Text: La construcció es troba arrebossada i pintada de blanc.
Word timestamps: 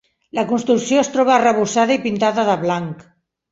La 0.37 0.45
construcció 0.51 0.97
es 1.01 1.11
troba 1.17 1.35
arrebossada 1.35 1.97
i 1.99 2.01
pintada 2.09 2.49
de 2.51 2.59
blanc. 2.67 3.09